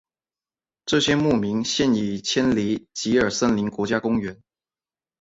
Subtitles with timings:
[0.83, 4.41] 这些牧民现已迁离吉尔森林国家公园。